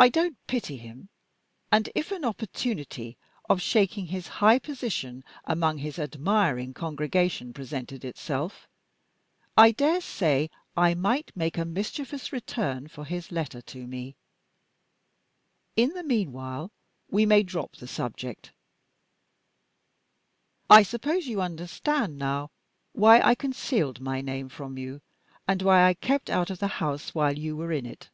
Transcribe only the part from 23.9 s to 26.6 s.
my name from you, and why I kept out of